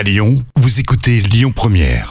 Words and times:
À 0.00 0.02
Lyon, 0.02 0.42
vous 0.56 0.80
écoutez 0.80 1.20
Lyon 1.20 1.52
Première. 1.54 2.10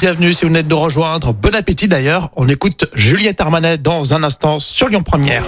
Bienvenue 0.00 0.34
si 0.34 0.42
vous 0.42 0.48
venez 0.48 0.64
de 0.64 0.68
nous 0.68 0.80
rejoindre. 0.80 1.32
Bon 1.32 1.54
appétit 1.54 1.86
d'ailleurs. 1.86 2.30
On 2.34 2.48
écoute 2.48 2.86
Juliette 2.94 3.40
Armanet 3.40 3.78
dans 3.78 4.14
un 4.14 4.24
instant 4.24 4.58
sur 4.58 4.88
Lyon 4.88 5.04
Première. 5.04 5.44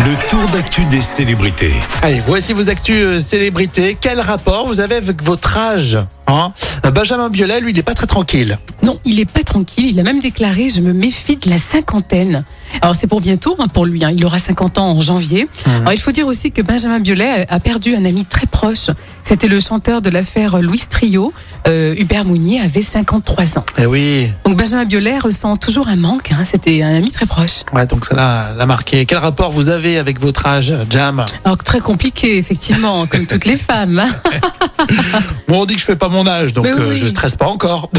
Le 0.00 0.28
tour 0.28 0.46
d'actu 0.50 0.84
des 0.84 1.00
célébrités. 1.00 1.72
Allez, 2.02 2.20
voici 2.26 2.52
vos 2.52 2.68
actus 2.68 3.02
euh, 3.02 3.20
célébrités. 3.20 3.96
Quel 3.98 4.20
rapport 4.20 4.66
vous 4.66 4.80
avez 4.80 4.96
avec 4.96 5.22
votre 5.22 5.56
âge 5.56 5.96
hein? 6.26 6.52
Benjamin 6.92 7.30
Biolay, 7.30 7.60
lui, 7.60 7.70
il 7.70 7.76
n'est 7.76 7.82
pas 7.82 7.94
très 7.94 8.06
tranquille. 8.06 8.58
Non, 8.84 8.98
il 9.04 9.18
est 9.20 9.24
pas 9.30 9.42
tranquille. 9.42 9.86
Il 9.90 9.98
a 10.00 10.02
même 10.02 10.20
déclaré 10.20 10.68
Je 10.68 10.80
me 10.80 10.92
méfie 10.92 11.36
de 11.36 11.48
la 11.48 11.58
cinquantaine. 11.58 12.44
Alors, 12.82 12.94
c'est 12.96 13.06
pour 13.06 13.20
bientôt 13.20 13.56
hein, 13.58 13.68
pour 13.68 13.86
lui. 13.86 14.04
hein. 14.04 14.10
Il 14.16 14.24
aura 14.24 14.38
50 14.38 14.78
ans 14.78 14.90
en 14.90 15.00
janvier. 15.00 15.48
Alors, 15.66 15.92
il 15.92 16.00
faut 16.00 16.12
dire 16.12 16.26
aussi 16.26 16.50
que 16.52 16.60
Benjamin 16.60 16.98
Biolay 17.00 17.46
a 17.48 17.60
perdu 17.60 17.94
un 17.94 18.04
ami 18.04 18.24
très 18.24 18.46
proche. 18.46 18.90
C'était 19.22 19.48
le 19.48 19.58
chanteur 19.60 20.02
de 20.02 20.10
l'affaire 20.10 20.60
Louis 20.60 20.82
Trio. 20.90 21.32
Euh, 21.66 21.94
Hubert 21.96 22.24
Mounier 22.26 22.60
avait 22.60 22.82
53 22.82 23.58
ans. 23.58 23.64
Eh 23.78 23.86
oui. 23.86 24.30
Donc, 24.44 24.56
Benjamin 24.56 24.84
Biolay 24.84 25.18
ressent 25.18 25.56
toujours 25.56 25.88
un 25.88 25.96
manque. 25.96 26.32
hein. 26.32 26.44
C'était 26.50 26.82
un 26.82 26.94
ami 26.94 27.10
très 27.10 27.26
proche. 27.26 27.60
Ouais, 27.72 27.86
donc 27.86 28.04
ça 28.04 28.14
l'a 28.14 28.52
l'a 28.56 28.66
marqué. 28.66 29.06
Quel 29.06 29.18
rapport 29.18 29.50
vous 29.52 29.68
avez 29.70 29.96
avec 29.98 30.20
votre 30.20 30.46
âge, 30.46 30.74
Jam? 30.90 31.24
Alors, 31.44 31.56
très 31.58 31.80
compliqué, 31.80 32.36
effectivement, 32.38 33.06
comme 33.06 33.24
toutes 33.26 33.46
les 33.46 33.56
femmes. 33.70 34.02
Moi, 35.48 35.58
on 35.58 35.64
dit 35.64 35.74
que 35.74 35.80
je 35.80 35.86
fais 35.86 35.96
pas 35.96 36.08
mon 36.08 36.26
âge, 36.26 36.52
donc 36.52 36.66
euh, 36.66 36.90
oui. 36.90 36.96
je 36.96 37.06
stresse 37.06 37.36
pas 37.36 37.46
encore. 37.46 37.90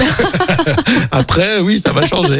Après, 1.11 1.59
oui, 1.59 1.81
ça 1.83 1.91
va 1.91 2.05
changer. 2.05 2.39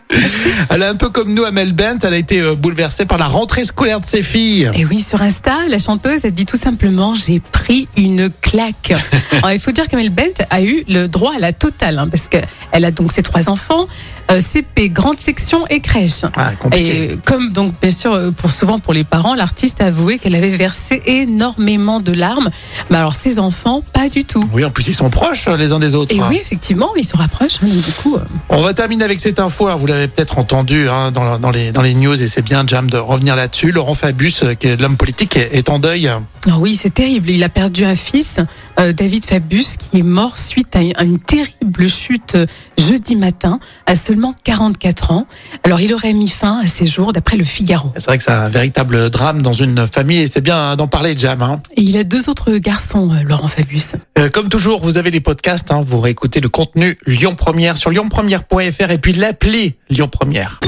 elle 0.70 0.82
est 0.82 0.86
un 0.86 0.94
peu 0.94 1.08
comme 1.08 1.32
nous, 1.32 1.44
Amel 1.44 1.72
Bent. 1.72 1.98
Elle 2.02 2.14
a 2.14 2.18
été 2.18 2.40
euh, 2.40 2.54
bouleversée 2.54 3.04
par 3.04 3.18
la 3.18 3.26
rentrée 3.26 3.64
scolaire 3.64 4.00
de 4.00 4.06
ses 4.06 4.22
filles. 4.22 4.70
Et 4.74 4.84
oui, 4.84 5.00
sur 5.00 5.20
Insta, 5.22 5.58
la 5.68 5.78
chanteuse, 5.78 6.20
elle 6.24 6.34
dit 6.34 6.46
tout 6.46 6.56
simplement 6.56 7.14
J'ai 7.14 7.40
pris 7.40 7.88
une 7.96 8.30
claque. 8.40 8.92
Alors, 9.32 9.52
il 9.52 9.60
faut 9.60 9.72
dire 9.72 9.88
qu'Amel 9.88 10.10
Bent 10.10 10.44
a 10.50 10.62
eu 10.62 10.84
le 10.88 11.06
droit 11.06 11.34
à 11.36 11.38
la 11.38 11.52
totale, 11.52 11.98
hein, 11.98 12.08
parce 12.08 12.28
qu'elle 12.28 12.84
a 12.84 12.90
donc 12.90 13.12
ses 13.12 13.22
trois 13.22 13.48
enfants, 13.48 13.86
euh, 14.30 14.40
CP, 14.40 14.88
grande 14.90 15.20
section 15.20 15.66
et 15.68 15.80
crèche. 15.80 16.24
Ah. 16.36 16.52
Et 16.76 17.16
comme 17.26 17.52
donc 17.52 17.74
bien 17.80 17.90
sûr 17.90 18.12
euh, 18.12 18.30
pour 18.30 18.50
souvent 18.50 18.78
pour 18.78 18.92
les 18.92 19.04
parents, 19.04 19.34
l'artiste 19.34 19.80
a 19.80 19.86
avoué 19.86 20.18
qu'elle 20.18 20.34
avait 20.34 20.50
versé 20.56 21.02
énormément 21.06 22.00
de 22.00 22.12
larmes. 22.12 22.50
Mais 22.90 22.96
alors 22.96 23.14
ses 23.14 23.38
enfants, 23.38 23.82
pas 23.92 24.08
du 24.08 24.24
tout. 24.24 24.44
Oui, 24.52 24.64
en 24.64 24.70
plus, 24.70 24.88
ils 24.88 24.94
sont 24.94 25.10
proches 25.10 25.48
euh, 25.48 25.56
les 25.56 25.72
uns 25.72 25.78
des 25.78 25.94
autres. 25.94 26.14
Et 26.14 26.20
hein. 26.20 26.26
oui, 26.30 26.38
effectivement, 26.40 26.90
ils 26.96 27.04
se 27.04 27.16
rapprochent. 27.16 27.58
hein, 27.62 27.66
donc 27.66 27.84
du 27.84 27.92
coup, 27.92 28.16
euh, 28.16 28.20
On 28.48 28.62
va 28.62 28.74
terminer 28.74 29.04
avec 29.04 29.20
cette 29.20 29.40
info. 29.40 29.66
Alors, 29.66 29.78
vous 29.78 29.86
l'avez 29.86 30.08
peut-être 30.08 30.38
entendu 30.38 30.88
hein, 30.88 31.10
dans, 31.10 31.38
dans 31.38 31.50
les, 31.50 31.72
dans 31.72 31.82
les 31.82 31.94
news 31.94 32.20
et 32.20 32.28
c'est 32.28 32.42
bien, 32.42 32.64
Jam, 32.66 32.88
de 32.90 32.98
revenir 32.98 33.36
là-dessus. 33.36 33.72
Laurent 33.72 33.94
Fabius, 33.94 34.44
qui 34.58 34.66
est 34.68 34.76
l'homme 34.76 34.96
politique, 34.96 35.36
est, 35.36 35.50
est 35.54 35.68
en 35.70 35.78
deuil. 35.78 36.10
Ah 36.48 36.56
oui, 36.58 36.74
c'est 36.74 36.92
terrible. 36.92 37.30
Il 37.30 37.42
a 37.44 37.48
perdu 37.48 37.84
un 37.84 37.94
fils, 37.96 38.38
euh, 38.80 38.92
David 38.92 39.24
Fabius, 39.24 39.76
qui 39.76 40.00
est 40.00 40.02
mort 40.02 40.38
suite 40.38 40.74
à 40.74 40.80
une, 40.80 40.92
à 40.96 41.04
une 41.04 41.18
terrible 41.20 41.88
chute 41.88 42.36
jeudi 42.78 43.16
matin, 43.16 43.60
à 43.86 43.94
seulement 44.12 44.34
44 44.44 45.10
ans. 45.12 45.26
Alors, 45.64 45.80
il 45.80 45.94
aurait 45.94 46.12
mis 46.12 46.28
fin 46.28 46.60
à 46.62 46.66
ses 46.68 46.86
jours, 46.86 47.14
d'après 47.14 47.38
le 47.38 47.44
Figaro. 47.44 47.92
C'est 47.94 48.04
vrai 48.04 48.18
que 48.18 48.24
c'est 48.24 48.30
un 48.30 48.50
véritable 48.50 49.08
drame 49.08 49.40
dans 49.40 49.54
une 49.54 49.86
famille 49.86 50.18
et 50.18 50.26
c'est 50.26 50.42
bien 50.42 50.76
d'en 50.76 50.86
parler, 50.86 51.14
Jam. 51.16 51.40
hein. 51.40 51.62
Et 51.78 51.80
il 51.80 51.96
a 51.96 52.04
deux 52.04 52.28
autres 52.28 52.52
garçons, 52.58 53.10
euh, 53.10 53.22
Laurent 53.22 53.48
Fabius. 53.48 53.92
Euh, 54.18 54.28
comme 54.28 54.50
toujours, 54.50 54.82
vous 54.82 54.98
avez 54.98 55.10
les 55.10 55.20
podcasts, 55.20 55.70
hein, 55.70 55.80
vous 55.86 55.98
réécoutez 55.98 56.40
le 56.40 56.50
contenu 56.50 56.94
Lyon 57.06 57.34
Première 57.34 57.78
sur 57.78 57.90
lyonpremière.fr 57.90 58.90
et 58.90 58.98
puis 58.98 59.14
l'appli 59.14 59.76
Lyon 59.88 60.08
Première. 60.08 60.60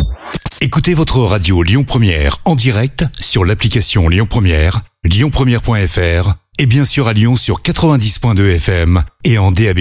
Écoutez 0.63 0.95
votre 0.95 1.19
radio 1.21 1.63
Lyon 1.63 1.85
Première 1.85 2.39
en 2.47 2.55
direct 2.55 3.05
sur 3.21 3.45
l'application 3.45 4.09
Lyon 4.09 4.27
Première, 4.27 4.81
lyonpremière.fr 5.05 6.35
et 6.59 6.65
bien 6.65 6.87
sûr 6.87 7.09
à 7.09 7.13
Lyon 7.13 7.37
sur 7.37 7.61
90.2 7.61 8.55
FM 8.57 9.03
et 9.25 9.37
en 9.37 9.53
DAB+. 9.53 9.81